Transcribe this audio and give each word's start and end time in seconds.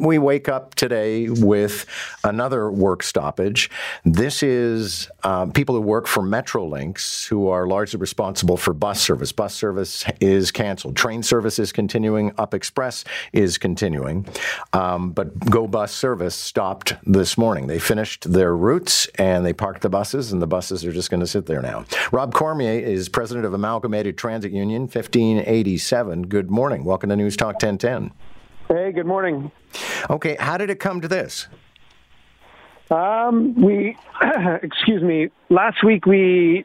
We 0.00 0.18
wake 0.18 0.48
up 0.48 0.74
today 0.74 1.28
with 1.28 1.86
another 2.24 2.68
work 2.68 3.04
stoppage. 3.04 3.70
This 4.04 4.42
is 4.42 5.08
um, 5.22 5.52
people 5.52 5.76
who 5.76 5.80
work 5.82 6.08
for 6.08 6.20
Metrolinx 6.20 7.28
who 7.28 7.46
are 7.46 7.68
largely 7.68 8.00
responsible 8.00 8.56
for 8.56 8.74
bus 8.74 9.00
service. 9.00 9.30
Bus 9.30 9.54
service 9.54 10.04
is 10.20 10.50
canceled. 10.50 10.96
Train 10.96 11.22
service 11.22 11.60
is 11.60 11.70
continuing. 11.70 12.32
Up 12.38 12.54
Express 12.54 13.04
is 13.32 13.56
continuing. 13.56 14.26
Um, 14.72 15.12
but 15.12 15.38
Go 15.38 15.68
Bus 15.68 15.92
service 15.92 16.34
stopped 16.34 16.94
this 17.06 17.38
morning. 17.38 17.68
They 17.68 17.78
finished 17.78 18.32
their 18.32 18.56
routes 18.56 19.06
and 19.14 19.46
they 19.46 19.52
parked 19.52 19.82
the 19.82 19.90
buses, 19.90 20.32
and 20.32 20.42
the 20.42 20.48
buses 20.48 20.84
are 20.84 20.90
just 20.90 21.08
going 21.08 21.20
to 21.20 21.26
sit 21.28 21.46
there 21.46 21.62
now. 21.62 21.84
Rob 22.10 22.34
Cormier 22.34 22.80
is 22.80 23.08
president 23.08 23.46
of 23.46 23.54
Amalgamated 23.54 24.18
Transit 24.18 24.50
Union 24.50 24.82
1587. 24.82 26.22
Good 26.22 26.50
morning. 26.50 26.82
Welcome 26.82 27.10
to 27.10 27.16
News 27.16 27.36
Talk 27.36 27.62
1010. 27.62 28.10
Hey, 28.68 28.92
good 28.92 29.04
morning. 29.04 29.52
Okay, 30.08 30.36
how 30.40 30.56
did 30.56 30.70
it 30.70 30.80
come 30.80 31.02
to 31.02 31.08
this? 31.08 31.48
Um, 32.90 33.54
we, 33.62 33.96
excuse 34.62 35.02
me, 35.02 35.28
last 35.50 35.84
week 35.84 36.06
we, 36.06 36.64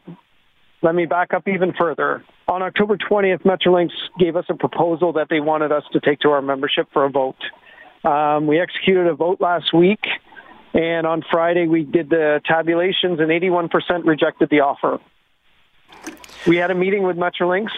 let 0.80 0.94
me 0.94 1.04
back 1.04 1.34
up 1.34 1.46
even 1.46 1.74
further. 1.78 2.24
On 2.48 2.62
October 2.62 2.96
20th, 2.96 3.42
Metrolinx 3.42 3.90
gave 4.18 4.34
us 4.34 4.46
a 4.48 4.54
proposal 4.54 5.12
that 5.12 5.28
they 5.28 5.40
wanted 5.40 5.72
us 5.72 5.84
to 5.92 6.00
take 6.00 6.20
to 6.20 6.30
our 6.30 6.40
membership 6.40 6.88
for 6.92 7.04
a 7.04 7.10
vote. 7.10 7.36
Um, 8.02 8.46
we 8.46 8.58
executed 8.58 9.06
a 9.06 9.14
vote 9.14 9.40
last 9.40 9.74
week, 9.74 10.06
and 10.72 11.06
on 11.06 11.22
Friday 11.30 11.66
we 11.66 11.84
did 11.84 12.08
the 12.08 12.40
tabulations, 12.46 13.20
and 13.20 13.28
81% 13.28 13.70
rejected 14.06 14.48
the 14.48 14.60
offer. 14.60 14.98
We 16.46 16.56
had 16.56 16.70
a 16.70 16.74
meeting 16.74 17.02
with 17.02 17.16
Metrolinx 17.16 17.68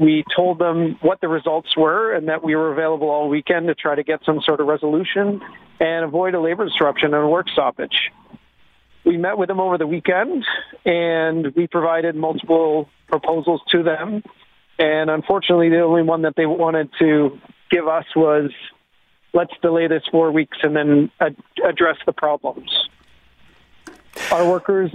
we 0.00 0.24
told 0.34 0.58
them 0.58 0.96
what 1.02 1.20
the 1.20 1.28
results 1.28 1.76
were 1.76 2.14
and 2.14 2.28
that 2.28 2.42
we 2.42 2.56
were 2.56 2.72
available 2.72 3.10
all 3.10 3.28
weekend 3.28 3.66
to 3.66 3.74
try 3.74 3.94
to 3.94 4.02
get 4.02 4.20
some 4.24 4.40
sort 4.40 4.60
of 4.60 4.66
resolution 4.66 5.42
and 5.78 6.04
avoid 6.04 6.34
a 6.34 6.40
labor 6.40 6.64
disruption 6.64 7.12
and 7.12 7.30
work 7.30 7.48
stoppage. 7.50 8.10
We 9.04 9.18
met 9.18 9.36
with 9.36 9.48
them 9.48 9.60
over 9.60 9.76
the 9.76 9.86
weekend 9.86 10.46
and 10.86 11.54
we 11.54 11.66
provided 11.66 12.16
multiple 12.16 12.88
proposals 13.08 13.60
to 13.72 13.82
them. 13.82 14.22
And 14.78 15.10
unfortunately, 15.10 15.68
the 15.68 15.80
only 15.80 16.02
one 16.02 16.22
that 16.22 16.32
they 16.34 16.46
wanted 16.46 16.88
to 16.98 17.38
give 17.70 17.86
us 17.86 18.06
was 18.16 18.50
let's 19.34 19.52
delay 19.60 19.86
this 19.86 20.02
four 20.10 20.32
weeks 20.32 20.56
and 20.62 20.74
then 20.74 21.10
ad- 21.20 21.36
address 21.62 21.96
the 22.06 22.12
problems. 22.12 22.70
Our 24.32 24.48
workers 24.48 24.90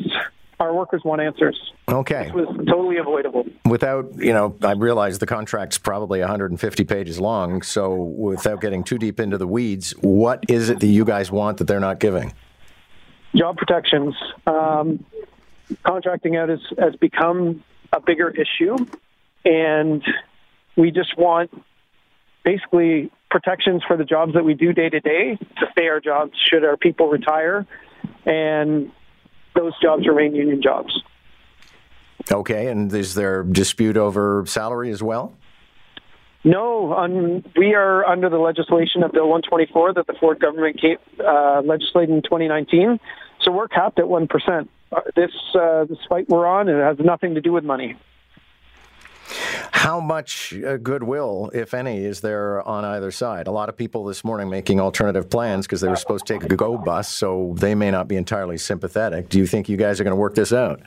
our 0.60 0.74
workers 0.74 1.02
want 1.04 1.22
answers. 1.22 1.60
Okay. 1.88 2.26
This 2.26 2.34
was 2.34 2.66
totally 2.68 2.98
avoidable. 2.98 3.46
Without, 3.66 4.16
you 4.18 4.34
know, 4.34 4.56
I 4.62 4.72
realize 4.72 5.20
the 5.20 5.26
contract's 5.26 5.78
probably 5.78 6.20
150 6.20 6.84
pages 6.86 7.20
long. 7.20 7.62
So, 7.62 7.94
without 7.96 8.62
getting 8.62 8.84
too 8.84 8.98
deep 8.98 9.20
into 9.20 9.38
the 9.38 9.48
weeds, 9.48 9.92
what 10.02 10.44
is 10.48 10.70
it 10.70 10.80
that 10.80 10.88
you 10.88 11.06
guys 11.06 11.32
want 11.32 11.58
that 11.58 11.66
they're 11.66 11.80
not 11.80 12.00
giving? 12.00 12.34
Job 13.36 13.58
protections. 13.58 14.16
Um, 14.48 15.06
contracting 15.84 16.38
out 16.38 16.50
has, 16.50 16.62
has 16.80 16.96
become 16.96 17.64
a 17.92 18.00
bigger 18.00 18.30
issue, 18.30 18.78
and 19.44 20.04
we 20.78 20.92
just 20.92 21.18
want 21.18 21.52
basically 22.44 23.12
protections 23.30 23.84
for 23.86 23.98
the 23.98 24.06
jobs 24.06 24.34
that 24.34 24.46
we 24.46 24.54
do 24.54 24.72
day 24.72 24.88
to 24.88 25.00
day 25.00 25.38
to 25.58 25.66
stay 25.72 25.88
our 25.88 26.00
jobs 26.00 26.32
should 26.50 26.64
our 26.64 26.78
people 26.78 27.10
retire 27.10 27.66
and 28.26 28.92
those 29.56 29.74
jobs 29.82 30.06
remain 30.08 30.36
union 30.36 30.62
jobs. 30.62 31.02
Okay, 32.32 32.68
and 32.68 32.92
is 32.94 33.14
there 33.14 33.44
dispute 33.44 33.98
over 33.98 34.44
salary 34.48 34.92
as 34.92 35.04
well? 35.04 35.34
No, 36.44 36.94
um, 36.94 37.44
we 37.58 37.74
are 37.74 38.06
under 38.06 38.30
the 38.30 38.38
legislation 38.38 39.02
of 39.02 39.12
Bill 39.12 39.28
124 39.28 39.94
that 39.94 40.06
the 40.06 40.14
Ford 40.14 40.40
government 40.40 40.80
came, 40.80 40.98
uh, 41.20 41.62
legislated 41.66 42.14
in 42.14 42.22
2019. 42.22 43.00
So 43.42 43.52
we're 43.52 43.68
capped 43.68 43.98
at 43.98 44.06
1%. 44.06 44.68
Uh, 44.92 45.02
this, 45.16 45.32
uh, 45.56 45.86
this 45.86 45.98
fight 46.08 46.30
we're 46.30 46.46
on, 46.46 46.70
it 46.70 46.80
has 46.80 47.04
nothing 47.04 47.34
to 47.34 47.42
do 47.42 47.52
with 47.52 47.64
money. 47.64 47.96
How 49.86 50.00
much 50.00 50.52
uh, 50.52 50.78
goodwill, 50.78 51.52
if 51.54 51.76
any, 51.76 52.04
is 52.04 52.22
there 52.22 52.68
on 52.68 52.84
either 52.84 53.12
side? 53.12 53.46
A 53.46 53.52
lot 53.52 53.70
of 53.70 53.78
people 53.78 54.04
this 54.04 54.24
morning 54.24 54.50
making 54.50 54.80
alternative 54.80 55.30
plans 55.30 55.68
because 55.68 55.80
they 55.80 55.88
were 55.88 55.96
supposed 55.96 56.26
to 56.26 56.34
take 56.34 56.44
a 56.44 56.56
go 56.56 56.76
bus, 56.76 57.08
so 57.08 57.54
they 57.60 57.76
may 57.76 57.92
not 57.92 58.08
be 58.08 58.16
entirely 58.16 58.58
sympathetic. 58.58 59.30
Do 59.30 59.38
you 59.38 59.46
think 59.46 59.70
you 59.70 59.78
guys 59.78 60.02
are 60.02 60.04
going 60.04 60.16
to 60.16 60.20
work 60.20 60.34
this 60.34 60.52
out? 60.52 60.82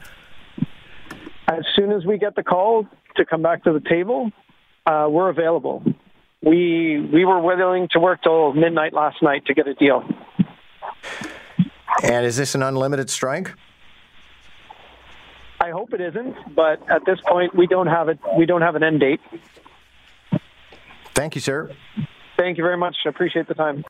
As 1.46 1.64
soon 1.76 1.92
as 1.92 2.04
we 2.06 2.18
get 2.18 2.34
the 2.34 2.42
call 2.42 2.88
to 3.14 3.24
come 3.24 3.40
back 3.40 3.62
to 3.62 3.72
the 3.72 3.88
table, 3.88 4.32
uh, 4.84 5.06
we're 5.08 5.28
available. 5.28 5.80
We 6.42 6.98
we 7.00 7.24
were 7.24 7.40
willing 7.40 7.86
to 7.92 8.00
work 8.00 8.24
till 8.24 8.52
midnight 8.52 8.94
last 8.94 9.22
night 9.22 9.46
to 9.46 9.54
get 9.54 9.68
a 9.68 9.74
deal. 9.74 10.02
And 12.02 12.26
is 12.26 12.36
this 12.36 12.56
an 12.56 12.64
unlimited 12.64 13.10
strike? 13.10 13.54
I 15.60 15.70
hope 15.70 15.92
it 15.92 16.00
isn't, 16.00 16.54
but 16.54 16.88
at 16.90 17.04
this 17.04 17.18
point, 17.26 17.54
we 17.54 17.66
don't 17.66 17.88
have 17.88 18.08
it. 18.08 18.18
We 18.36 18.46
don't 18.46 18.62
have 18.62 18.76
an 18.76 18.82
end 18.82 19.00
date. 19.00 19.20
Thank 21.14 21.34
you, 21.34 21.40
sir. 21.40 21.70
Thank 22.36 22.58
you 22.58 22.64
very 22.64 22.76
much. 22.76 22.96
I 23.04 23.08
appreciate 23.08 23.48
the 23.48 23.54
time. 23.54 23.84